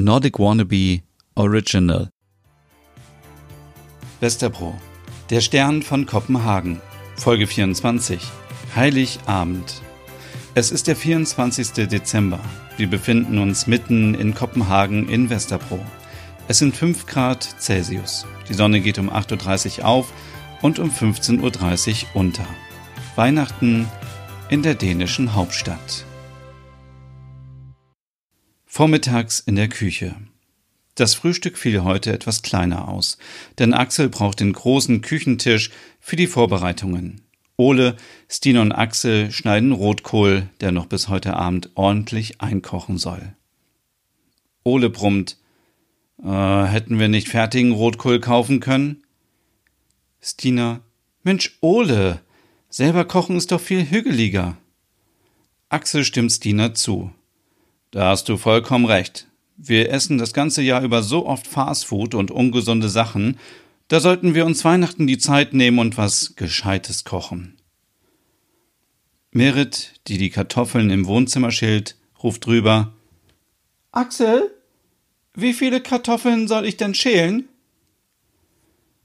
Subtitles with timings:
[0.00, 1.00] Nordic Wannabe
[1.34, 2.08] Original.
[4.20, 4.76] Westerbro.
[5.28, 6.80] Der Stern von Kopenhagen.
[7.16, 8.20] Folge 24.
[8.76, 9.82] Heiligabend.
[10.54, 11.88] Es ist der 24.
[11.88, 12.38] Dezember.
[12.76, 15.80] Wir befinden uns mitten in Kopenhagen in Westerbro.
[16.46, 18.24] Es sind 5 Grad Celsius.
[18.48, 20.12] Die Sonne geht um 8.30 Uhr auf
[20.62, 22.46] und um 15.30 Uhr unter.
[23.16, 23.88] Weihnachten
[24.48, 26.04] in der dänischen Hauptstadt.
[28.78, 30.14] Vormittags in der Küche.
[30.94, 33.18] Das Frühstück fiel heute etwas kleiner aus,
[33.58, 37.22] denn Axel braucht den großen Küchentisch für die Vorbereitungen.
[37.56, 37.96] Ole,
[38.28, 43.34] Stine und Axel schneiden Rotkohl, der noch bis heute Abend ordentlich einkochen soll.
[44.62, 45.38] Ole brummt.
[46.22, 49.02] Äh, hätten wir nicht fertigen Rotkohl kaufen können?
[50.20, 50.82] Stina.
[51.24, 52.20] Mensch, Ole,
[52.68, 54.56] selber kochen ist doch viel hügeliger.
[55.68, 57.12] Axel stimmt Stina zu.
[57.90, 59.26] Da hast du vollkommen recht.
[59.56, 63.38] Wir essen das ganze Jahr über so oft Fastfood und ungesunde Sachen,
[63.88, 67.56] da sollten wir uns Weihnachten die Zeit nehmen und was Gescheites kochen.
[69.30, 72.92] Merit, die die Kartoffeln im Wohnzimmer schält, ruft drüber:
[73.92, 74.54] Axel,
[75.34, 77.48] wie viele Kartoffeln soll ich denn schälen?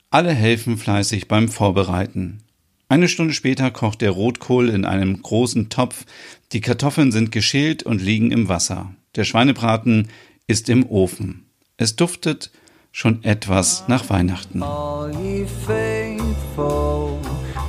[0.10, 2.44] Alle helfen fleißig beim Vorbereiten.
[2.90, 6.06] Eine Stunde später kocht der Rotkohl in einem großen Topf,
[6.52, 8.94] die Kartoffeln sind geschält und liegen im Wasser.
[9.16, 10.10] Der Schweinebraten
[10.48, 11.46] ist im Ofen.
[11.78, 12.52] Es duftet
[12.92, 14.62] schon etwas nach Weihnachten.
[14.62, 17.20] All ye faithful,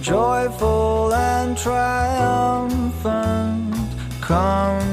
[0.03, 2.75] joyful and triumphant,
[4.21, 4.84] come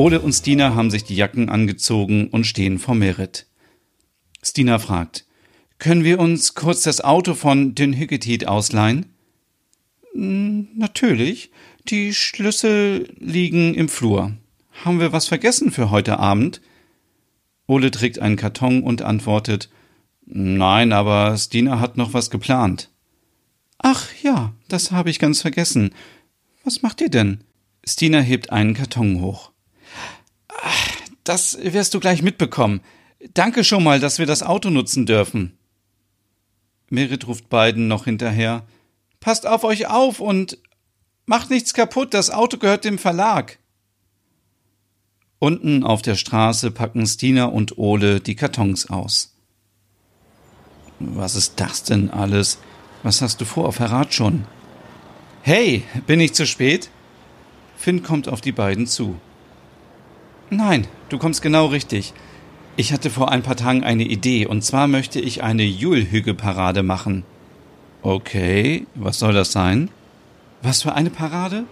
[0.00, 3.46] Ole und Stina haben sich die Jacken angezogen und stehen vor Merit.
[4.42, 5.26] Stina fragt,
[5.78, 9.12] können wir uns kurz das Auto von den Higgetit ausleihen?
[10.14, 11.50] Hm, natürlich.
[11.90, 14.32] Die Schlüssel liegen im Flur.
[14.86, 16.62] Haben wir was vergessen für heute Abend?
[17.66, 19.68] Ole trägt einen Karton und antwortet
[20.24, 22.88] Nein, aber Stina hat noch was geplant.
[23.76, 25.90] Ach ja, das habe ich ganz vergessen.
[26.64, 27.44] Was macht ihr denn?
[27.84, 29.49] Stina hebt einen Karton hoch.
[31.24, 32.80] Das wirst du gleich mitbekommen.
[33.34, 35.56] Danke schon mal, dass wir das Auto nutzen dürfen.
[36.88, 38.66] Merit ruft beiden noch hinterher.
[39.20, 40.58] Passt auf euch auf und
[41.26, 43.58] macht nichts kaputt, das Auto gehört dem Verlag.
[45.38, 49.34] Unten auf der Straße packen Stina und Ole die Kartons aus.
[50.98, 52.58] Was ist das denn alles?
[53.02, 53.72] Was hast du vor?
[53.72, 54.44] Verrat schon.
[55.42, 56.90] Hey, bin ich zu spät?
[57.76, 59.18] Finn kommt auf die beiden zu.
[60.50, 62.12] Nein, du kommst genau richtig.
[62.76, 67.24] Ich hatte vor ein paar Tagen eine Idee, und zwar möchte ich eine Julhüge-Parade machen.
[68.02, 69.90] Okay, was soll das sein?
[70.62, 71.64] Was für eine Parade?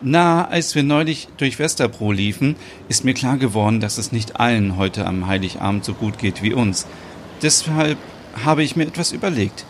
[0.00, 2.56] Na, als wir neulich durch Westerbro liefen,
[2.88, 6.54] ist mir klar geworden, dass es nicht allen heute am Heiligabend so gut geht wie
[6.54, 6.86] uns.
[7.42, 7.98] Deshalb
[8.44, 9.66] habe ich mir etwas überlegt.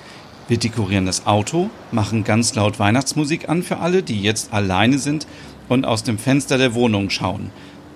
[0.46, 5.26] Wir dekorieren das Auto, machen ganz laut Weihnachtsmusik an für alle, die jetzt alleine sind
[5.69, 7.50] und aus dem Fenster der Wohnung schauen.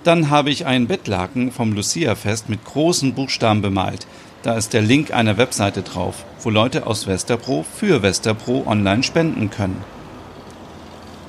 [0.09, 4.07] Dann habe ich einen Bettlaken vom Lucia-Fest mit großen Buchstaben bemalt.
[4.41, 9.51] Da ist der Link einer Webseite drauf, wo Leute aus Westerpro für Westerpro online spenden
[9.51, 9.83] können.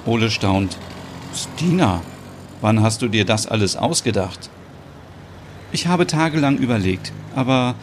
[0.06, 0.78] Ole staunt.
[1.34, 2.00] Stina,
[2.62, 4.48] wann hast du dir das alles ausgedacht?
[5.72, 7.74] Ich habe tagelang überlegt, aber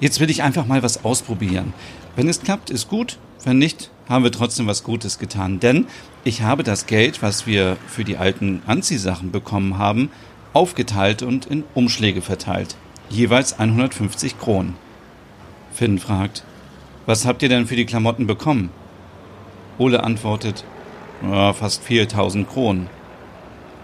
[0.00, 1.74] jetzt will ich einfach mal was ausprobieren.
[2.16, 5.60] Wenn es klappt, ist gut, wenn nicht, haben wir trotzdem was Gutes getan.
[5.60, 5.86] Denn
[6.24, 10.08] ich habe das Geld, was wir für die alten Anziehsachen bekommen haben,
[10.56, 12.76] aufgeteilt und in Umschläge verteilt,
[13.10, 14.74] jeweils 150 Kronen.
[15.70, 16.44] Finn fragt,
[17.04, 18.70] was habt ihr denn für die Klamotten bekommen?
[19.76, 20.64] Ole antwortet,
[21.22, 22.88] ja, fast 4000 Kronen.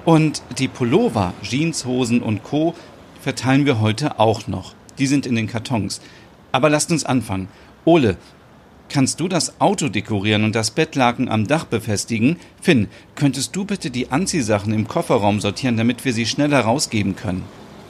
[0.06, 2.74] Und die Pullover, Jeanshosen und Co.
[3.20, 4.72] verteilen wir heute auch noch.
[4.98, 6.00] Die sind in den Kartons.
[6.52, 7.48] Aber lasst uns anfangen.
[7.84, 8.16] Ole,
[8.92, 12.36] Kannst du das Auto dekorieren und das Bettlaken am Dach befestigen?
[12.60, 17.42] Finn, könntest du bitte die Anziehsachen im Kofferraum sortieren, damit wir sie schneller rausgeben können?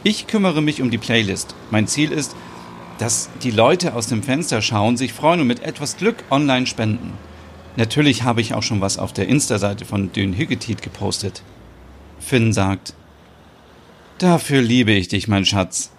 [0.05, 1.57] Ich kümmere mich um die Playlist.
[1.73, 2.37] Mein Ziel ist,
[2.99, 7.15] dass die Leute aus dem Fenster schauen, sich freuen und mit etwas Glück online spenden.
[7.75, 11.43] Natürlich habe ich auch schon was auf der Insta-Seite von Dün Hüggetit gepostet.
[12.21, 12.95] Finn sagt,
[14.19, 15.91] Dafür liebe ich dich, mein Schatz.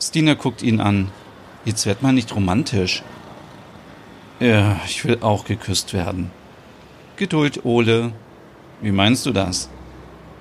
[0.00, 1.10] Stina guckt ihn an.
[1.64, 3.02] Jetzt wird man nicht romantisch.
[4.40, 6.30] Ja, ich will auch geküsst werden.
[7.16, 8.12] Geduld, Ole.
[8.80, 9.68] Wie meinst du das?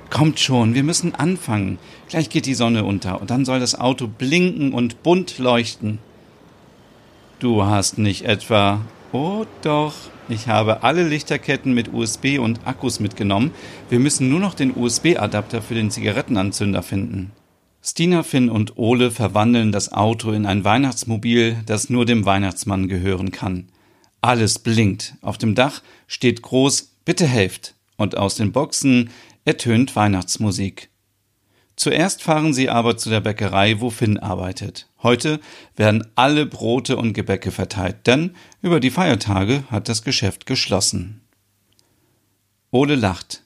[0.10, 1.80] Kommt schon, wir müssen anfangen.
[2.08, 6.00] Gleich geht die Sonne unter und dann soll das Auto blinken und bunt leuchten.
[7.40, 8.80] Du hast nicht etwa.
[9.12, 9.94] Oh doch,
[10.30, 13.52] ich habe alle Lichterketten mit USB und Akkus mitgenommen.
[13.90, 17.32] Wir müssen nur noch den USB-Adapter für den Zigarettenanzünder finden.
[17.84, 23.32] Stina, Finn und Ole verwandeln das Auto in ein Weihnachtsmobil, das nur dem Weihnachtsmann gehören
[23.32, 23.68] kann.
[24.22, 25.16] Alles blinkt.
[25.22, 27.76] Auf dem Dach steht groß Bitte helft.
[27.98, 29.10] Und aus den Boxen
[29.46, 30.90] ertönt Weihnachtsmusik.
[31.76, 34.90] Zuerst fahren sie aber zu der Bäckerei, wo Finn arbeitet.
[35.02, 35.40] Heute
[35.78, 41.22] werden alle Brote und Gebäcke verteilt, denn über die Feiertage hat das Geschäft geschlossen.
[42.72, 43.44] Ole lacht.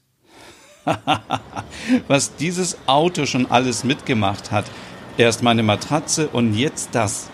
[2.07, 4.65] Was dieses Auto schon alles mitgemacht hat.
[5.17, 7.29] Erst meine Matratze und jetzt das.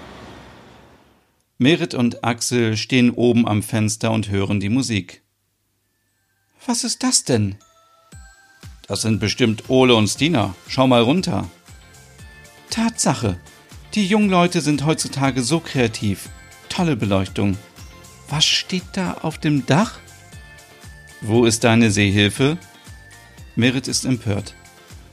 [1.62, 5.24] Merit und Axel stehen oben am Fenster und hören die Musik.
[6.66, 7.56] Was ist das denn?
[8.88, 10.56] Das sind bestimmt Ole und Stina.
[10.70, 11.50] Schau mal runter.
[12.70, 13.38] Tatsache.
[13.94, 16.30] Die jungen Leute sind heutzutage so kreativ.
[16.70, 17.58] Tolle Beleuchtung.
[18.30, 20.00] Was steht da auf dem Dach?
[21.20, 22.58] Wo ist deine Seehilfe?
[23.58, 24.56] Merit ist empört.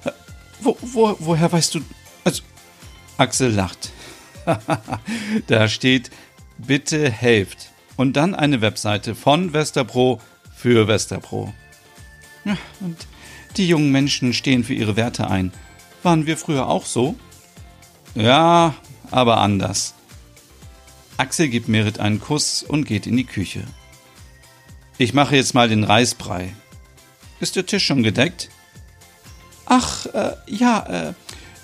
[0.04, 0.12] Äh,
[0.60, 1.80] wo, wo, woher weißt du?
[2.22, 2.44] Also,
[3.18, 3.90] Axel lacht.
[5.48, 6.10] da steht,
[6.58, 7.70] bitte helft.
[7.96, 10.20] Und dann eine Webseite von Westerpro
[10.54, 11.52] für Westerpro.
[12.44, 13.06] Ja, und
[13.56, 15.52] die jungen Menschen stehen für ihre Werte ein.
[16.02, 17.16] Waren wir früher auch so?
[18.14, 18.74] Ja,
[19.10, 19.94] aber anders.
[21.16, 23.62] Axel gibt Merit einen Kuss und geht in die Küche.
[24.98, 26.54] Ich mache jetzt mal den Reisbrei.
[27.40, 28.50] Ist der Tisch schon gedeckt?
[29.66, 31.14] Ach, äh, ja,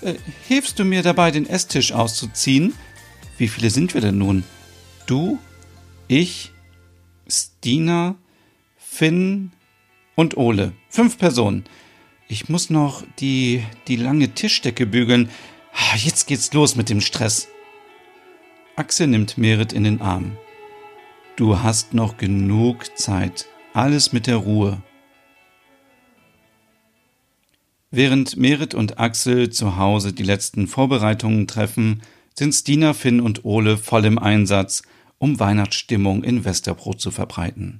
[0.01, 0.15] äh, äh,
[0.47, 2.73] hilfst du mir dabei, den Esstisch auszuziehen?
[3.37, 4.43] Wie viele sind wir denn nun?
[5.05, 5.37] Du,
[6.07, 6.51] ich,
[7.27, 8.15] Stina,
[8.77, 9.51] Finn
[10.15, 10.73] und Ole.
[10.89, 11.65] Fünf Personen.
[12.29, 15.29] Ich muss noch die, die lange Tischdecke bügeln.
[15.73, 17.49] Ah, jetzt geht's los mit dem Stress.
[18.75, 20.37] Axel nimmt Merit in den Arm.
[21.35, 23.47] Du hast noch genug Zeit.
[23.73, 24.81] Alles mit der Ruhe.
[27.91, 32.01] Während Merit und Axel zu Hause die letzten Vorbereitungen treffen,
[32.33, 34.83] sind Stina, Finn und Ole voll im Einsatz,
[35.23, 37.79] um Weihnachtsstimmung in Westerbrot zu verbreiten.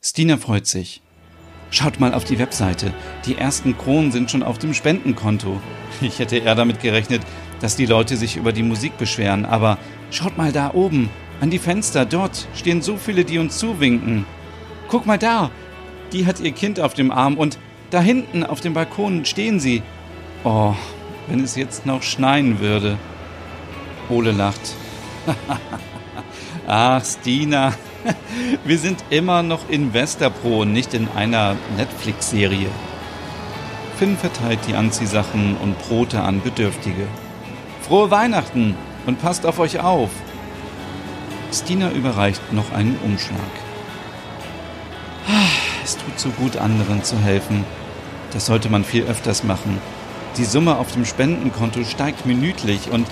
[0.00, 1.02] Stina freut sich.
[1.72, 2.94] Schaut mal auf die Webseite.
[3.24, 5.60] Die ersten Kronen sind schon auf dem Spendenkonto.
[6.00, 7.22] Ich hätte eher damit gerechnet,
[7.58, 9.78] dass die Leute sich über die Musik beschweren, aber
[10.12, 11.10] schaut mal da oben,
[11.40, 14.26] an die Fenster, dort stehen so viele, die uns zuwinken.
[14.86, 15.50] Guck mal da,
[16.12, 17.58] die hat ihr Kind auf dem Arm und
[17.90, 19.82] da hinten auf dem Balkon stehen sie.
[20.44, 20.76] Oh,
[21.26, 22.96] wenn es jetzt noch schneien würde.
[24.08, 24.76] Ole lacht.
[26.68, 27.72] Ach, Stina,
[28.64, 32.66] wir sind immer noch in Westerpro, nicht in einer Netflix-Serie.
[33.96, 37.06] Finn verteilt die Anziehsachen und Brote an Bedürftige.
[37.82, 38.74] Frohe Weihnachten
[39.06, 40.10] und passt auf euch auf.
[41.52, 43.38] Stina überreicht noch einen Umschlag.
[45.84, 47.64] Es tut so gut, anderen zu helfen.
[48.32, 49.78] Das sollte man viel öfters machen.
[50.36, 53.06] Die Summe auf dem Spendenkonto steigt minütlich und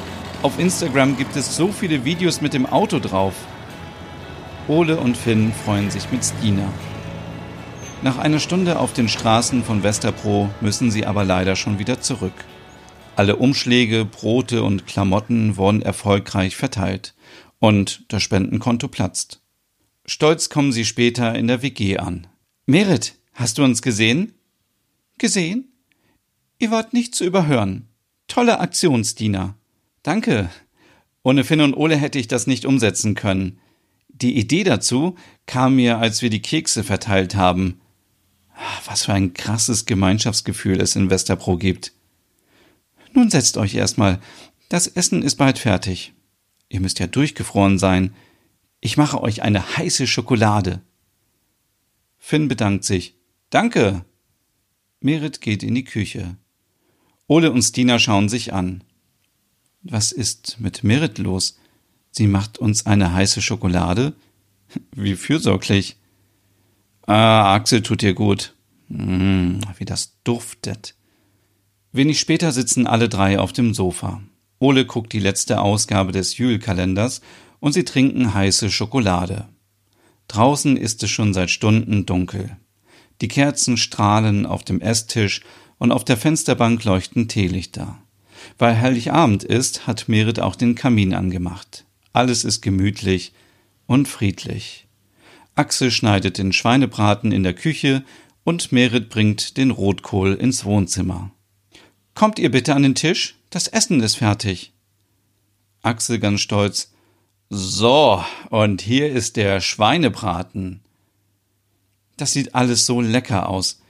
[0.45, 3.35] auf Instagram gibt es so viele Videos mit dem Auto drauf.
[4.69, 6.71] Ole und Finn freuen sich mit Stina.
[8.03, 12.35] Nach einer Stunde auf den Straßen von Westerpro müssen sie aber leider schon wieder zurück.
[13.17, 17.15] Alle Umschläge, Brote und Klamotten wurden erfolgreich verteilt
[17.59, 19.41] und das Spendenkonto platzt.
[20.05, 22.27] Stolz kommen sie später in der WG an.
[22.67, 24.35] Merit, hast du uns gesehen?
[25.17, 25.73] Gesehen?
[26.59, 27.89] Ihr wart nicht zu überhören.
[28.29, 29.57] Tolle Aktion, Stina.
[30.05, 30.51] Danke.
[31.25, 33.59] Ohne Finn und Ole hätte ich das nicht umsetzen können.
[34.09, 37.81] Die Idee dazu kam mir, als wir die Kekse verteilt haben.
[38.85, 41.93] Was für ein krasses Gemeinschaftsgefühl es in Westerpro gibt.
[43.15, 44.21] Nun setzt euch erstmal.
[44.69, 46.13] Das Essen ist bald fertig.
[46.69, 48.15] Ihr müsst ja durchgefroren sein.
[48.81, 50.83] Ich mache euch eine heiße Schokolade.
[52.19, 53.17] Finn bedankt sich.
[53.49, 54.05] Danke.
[55.01, 56.37] Merit geht in die Küche.
[57.27, 58.85] Ole und Stina schauen sich an.
[59.87, 61.59] Was ist mit Merit los?
[62.11, 64.14] Sie macht uns eine heiße Schokolade?
[64.93, 65.97] Wie fürsorglich.
[67.07, 68.55] Ah, Axel tut dir gut.
[68.88, 70.95] Mmh, wie das duftet.
[71.93, 74.23] Wenig später sitzen alle drei auf dem Sofa.
[74.59, 77.21] Ole guckt die letzte Ausgabe des Jül-Kalenders
[77.61, 79.49] und sie trinken heiße Schokolade.
[80.29, 82.57] Draußen ist es schon seit Stunden dunkel.
[83.21, 85.43] Die Kerzen strahlen auf dem Esstisch
[85.76, 87.99] und auf der Fensterbank leuchten Teelichter.
[88.59, 91.85] Weil Heiligabend ist, hat Merit auch den Kamin angemacht.
[92.13, 93.33] Alles ist gemütlich
[93.87, 94.87] und friedlich.
[95.55, 98.05] Axel schneidet den Schweinebraten in der Küche
[98.45, 101.31] und Merit bringt den Rotkohl ins Wohnzimmer.
[102.15, 103.37] Kommt ihr bitte an den Tisch?
[103.51, 104.73] Das Essen ist fertig.
[105.83, 106.93] Axel ganz stolz.
[107.51, 110.81] So, und hier ist der Schweinebraten.
[112.17, 113.81] Das sieht alles so lecker aus.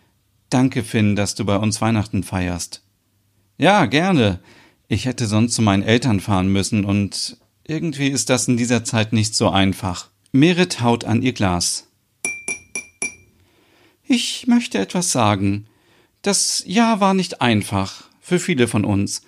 [0.50, 2.83] Danke, Finn, dass du bei uns Weihnachten feierst.
[3.56, 4.40] Ja, gerne.
[4.88, 9.12] Ich hätte sonst zu meinen Eltern fahren müssen und irgendwie ist das in dieser Zeit
[9.12, 10.10] nicht so einfach.
[10.32, 11.88] Merit haut an ihr Glas.
[14.06, 15.66] Ich möchte etwas sagen.
[16.22, 19.22] Das Jahr war nicht einfach, für viele von uns,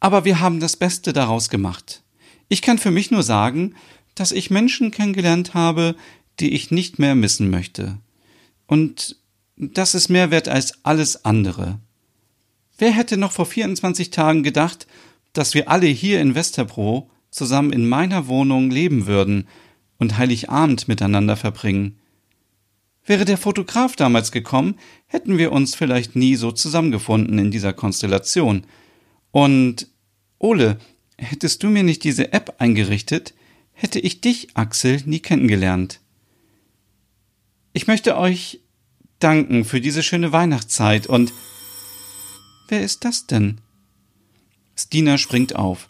[0.00, 2.02] aber wir haben das Beste daraus gemacht.
[2.48, 3.74] Ich kann für mich nur sagen,
[4.14, 5.94] dass ich Menschen kennengelernt habe,
[6.40, 7.98] die ich nicht mehr missen möchte.
[8.66, 9.16] Und
[9.56, 11.78] das ist mehr wert als alles andere.
[12.80, 14.86] Wer hätte noch vor 24 Tagen gedacht,
[15.34, 19.46] dass wir alle hier in Westerbro zusammen in meiner Wohnung leben würden
[19.98, 21.98] und Heiligabend miteinander verbringen?
[23.04, 28.66] Wäre der Fotograf damals gekommen, hätten wir uns vielleicht nie so zusammengefunden in dieser Konstellation.
[29.30, 29.88] Und
[30.38, 30.78] Ole,
[31.18, 33.34] hättest du mir nicht diese App eingerichtet,
[33.72, 36.00] hätte ich dich, Axel, nie kennengelernt.
[37.74, 38.60] Ich möchte euch
[39.18, 41.34] danken für diese schöne Weihnachtszeit und
[42.70, 43.60] Wer ist das denn?
[44.76, 45.88] Stina springt auf.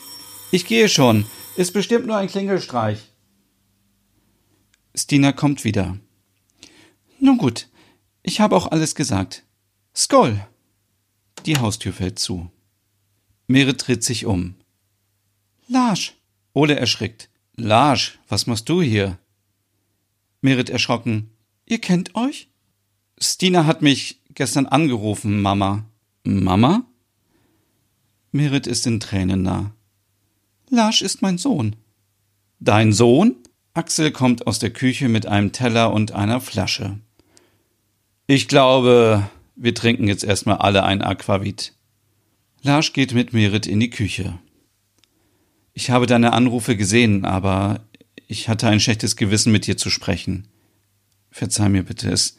[0.51, 1.27] Ich gehe schon.
[1.57, 2.99] Ist bestimmt nur ein Klingelstreich.
[4.95, 5.99] Stina kommt wieder.
[7.21, 7.69] Nun gut,
[8.23, 9.45] ich habe auch alles gesagt.
[9.95, 10.41] Skoll!
[11.45, 12.51] Die Haustür fällt zu.
[13.47, 14.55] Merit dreht sich um.
[15.69, 16.15] Larsch!
[16.55, 17.29] Ole erschrickt.
[17.57, 19.19] Larsch, was machst du hier?
[20.41, 21.31] Merit erschrocken.
[21.67, 22.49] Ihr kennt euch?
[23.19, 25.85] Stina hat mich gestern angerufen, Mama.
[26.23, 26.85] Mama?
[28.33, 29.75] Merit ist in Tränen nah.
[30.69, 31.77] Larsch ist mein Sohn.
[32.61, 33.37] Dein Sohn?
[33.73, 36.99] Axel kommt aus der Küche mit einem Teller und einer Flasche.
[38.27, 41.75] Ich glaube, wir trinken jetzt erstmal alle ein Aquavit.
[42.63, 44.39] Larsch geht mit Merit in die Küche.
[45.73, 47.81] Ich habe deine Anrufe gesehen, aber
[48.27, 50.49] ich hatte ein schlechtes Gewissen, mit dir zu sprechen.
[51.31, 52.37] Verzeih mir bitte, es,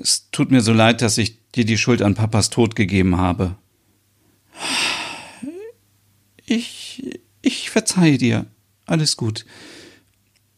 [0.00, 3.56] es tut mir so leid, dass ich dir die Schuld an Papas Tod gegeben habe.
[6.46, 8.46] Ich, ich verzeihe dir.
[8.86, 9.46] Alles gut.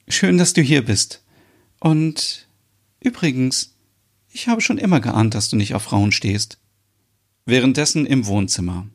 [0.09, 1.23] Schön, dass du hier bist.
[1.81, 2.49] Und
[3.00, 3.75] übrigens,
[4.33, 6.59] ich habe schon immer geahnt, dass du nicht auf Frauen stehst.
[7.45, 8.88] Währenddessen im Wohnzimmer.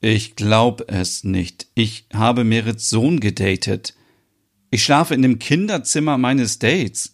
[0.00, 1.66] Ich glaub es nicht.
[1.74, 3.94] Ich habe Merits Sohn gedatet.
[4.70, 7.12] Ich schlafe in dem Kinderzimmer meines Dates.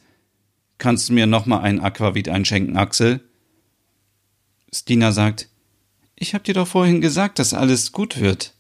[0.78, 3.20] Kannst du mir noch mal ein Aquavit einschenken, Axel?
[4.72, 5.48] Stina sagt,
[6.16, 8.54] ich hab dir doch vorhin gesagt, dass alles gut wird.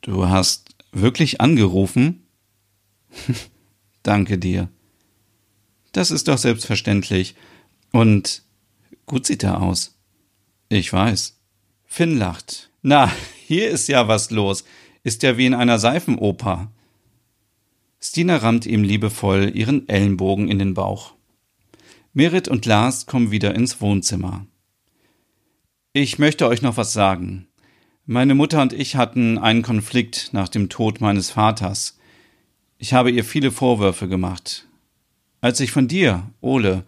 [0.00, 2.26] Du hast wirklich angerufen?
[4.02, 4.68] Danke dir.
[5.92, 7.34] Das ist doch selbstverständlich.
[7.92, 8.42] Und
[9.06, 9.96] gut sieht er aus.
[10.68, 11.36] Ich weiß.
[11.84, 12.70] Finn lacht.
[12.82, 13.10] Na,
[13.46, 14.64] hier ist ja was los.
[15.04, 16.70] Ist ja wie in einer Seifenoper.
[18.06, 21.14] Stina rammt ihm liebevoll ihren Ellenbogen in den Bauch.
[22.12, 24.46] Merit und Lars kommen wieder ins Wohnzimmer.
[25.94, 27.48] Ich möchte euch noch was sagen.
[28.04, 31.98] Meine Mutter und ich hatten einen Konflikt nach dem Tod meines Vaters.
[32.76, 34.68] Ich habe ihr viele Vorwürfe gemacht.
[35.40, 36.84] Als ich von dir, Ole,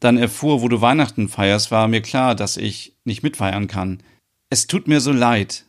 [0.00, 4.02] dann erfuhr, wo du Weihnachten feierst, war mir klar, dass ich nicht mitfeiern kann.
[4.50, 5.64] Es tut mir so leid.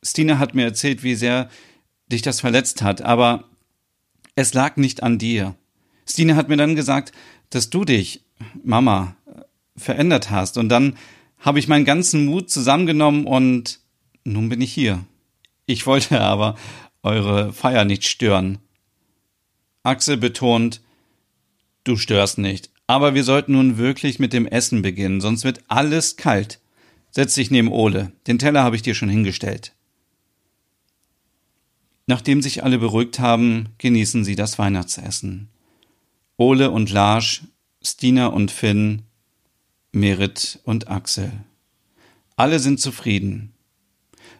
[0.00, 1.50] Stina hat mir erzählt, wie sehr
[2.06, 3.48] dich das verletzt hat, aber
[4.36, 5.54] es lag nicht an dir.
[6.06, 7.12] Stina hat mir dann gesagt,
[7.50, 8.24] dass du dich,
[8.62, 9.16] Mama,
[9.76, 10.96] verändert hast und dann
[11.38, 13.80] habe ich meinen ganzen Mut zusammengenommen und
[14.24, 15.04] nun bin ich hier.
[15.66, 16.56] Ich wollte aber
[17.02, 18.58] eure Feier nicht stören.
[19.82, 20.80] Axel betont,
[21.84, 22.70] du störst nicht.
[22.86, 26.60] Aber wir sollten nun wirklich mit dem Essen beginnen, sonst wird alles kalt.
[27.10, 28.12] Setz dich neben Ole.
[28.26, 29.73] Den Teller habe ich dir schon hingestellt.
[32.06, 35.48] Nachdem sich alle beruhigt haben, genießen sie das Weihnachtsessen.
[36.36, 37.42] Ole und Lars,
[37.82, 39.02] Stina und Finn,
[39.92, 41.32] Merit und Axel.
[42.36, 43.52] Alle sind zufrieden.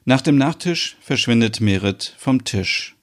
[0.04, 2.96] Nach dem Nachtisch verschwindet Merit vom Tisch.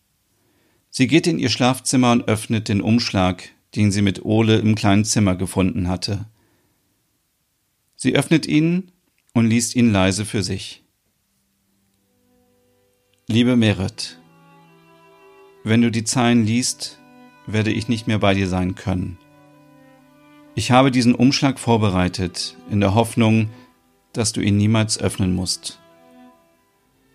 [0.90, 5.06] Sie geht in ihr Schlafzimmer und öffnet den Umschlag, den sie mit Ole im kleinen
[5.06, 6.26] Zimmer gefunden hatte.
[7.96, 8.92] Sie öffnet ihn
[9.34, 10.84] und liest ihn leise für sich.
[13.28, 14.20] Liebe Merit,
[15.64, 17.00] wenn du die Zeilen liest,
[17.48, 19.18] werde ich nicht mehr bei dir sein können.
[20.56, 23.50] Ich habe diesen Umschlag vorbereitet, in der Hoffnung,
[24.14, 25.80] dass du ihn niemals öffnen musst.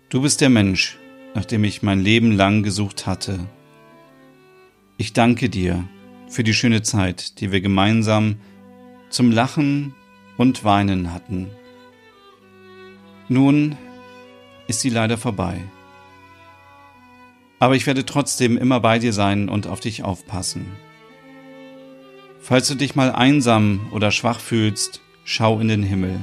[0.09, 0.97] Du bist der Mensch,
[1.35, 3.39] nach dem ich mein Leben lang gesucht hatte.
[4.97, 5.83] Ich danke dir
[6.27, 8.37] für die schöne Zeit, die wir gemeinsam
[9.09, 9.93] zum Lachen
[10.37, 11.47] und Weinen hatten.
[13.29, 13.77] Nun
[14.67, 15.61] ist sie leider vorbei.
[17.59, 20.65] Aber ich werde trotzdem immer bei dir sein und auf dich aufpassen.
[22.39, 26.19] Falls du dich mal einsam oder schwach fühlst, schau in den Himmel.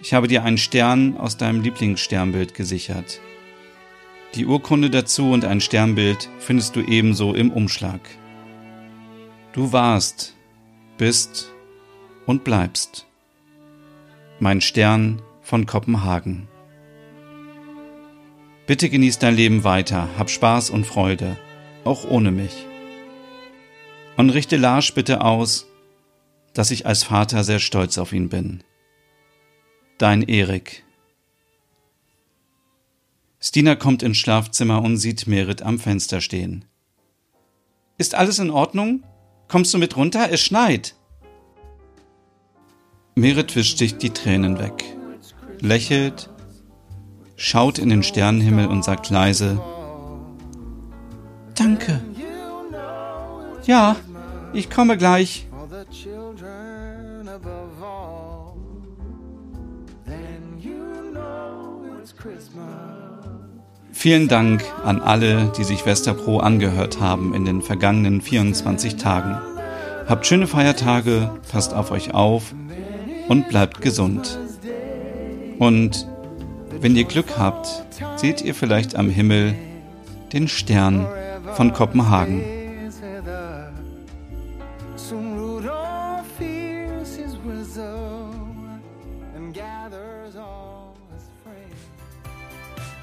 [0.00, 3.20] Ich habe dir einen Stern aus deinem Lieblingssternbild gesichert.
[4.34, 8.00] Die Urkunde dazu und ein Sternbild findest du ebenso im Umschlag.
[9.52, 10.34] Du warst,
[10.98, 11.52] bist
[12.26, 13.06] und bleibst
[14.42, 16.48] mein Stern von Kopenhagen.
[18.72, 21.36] Bitte genieß dein Leben weiter, hab Spaß und Freude,
[21.84, 22.64] auch ohne mich.
[24.16, 25.66] Und richte Lars bitte aus,
[26.54, 28.64] dass ich als Vater sehr stolz auf ihn bin.
[29.98, 30.84] Dein Erik.
[33.40, 36.64] Stina kommt ins Schlafzimmer und sieht Merit am Fenster stehen.
[37.98, 39.02] Ist alles in Ordnung?
[39.48, 40.30] Kommst du mit runter?
[40.30, 40.94] Es schneit.
[43.16, 44.82] Merit wischt sich die Tränen weg,
[45.60, 46.30] lächelt,
[47.42, 49.60] schaut in den Sternenhimmel und sagt leise
[51.56, 52.00] Danke.
[53.64, 53.96] Ja,
[54.52, 55.46] ich komme gleich.
[63.92, 69.38] Vielen Dank an alle, die sich Westerpro angehört haben in den vergangenen 24 Tagen.
[70.08, 72.54] Habt schöne Feiertage, passt auf euch auf
[73.28, 74.38] und bleibt gesund.
[75.58, 76.06] Und
[76.82, 77.84] wenn ihr Glück habt,
[78.16, 79.54] seht ihr vielleicht am Himmel
[80.32, 81.06] den Stern
[81.54, 82.42] von Kopenhagen.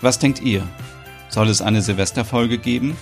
[0.01, 0.63] Was denkt ihr?
[1.29, 2.97] Soll es eine Silvesterfolge geben?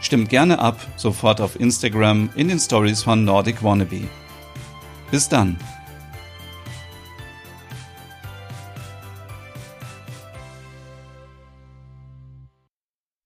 [0.00, 4.02] Stimmt gerne ab, sofort auf Instagram in den Stories von Nordic Wannabe.
[5.10, 5.58] Bis dann!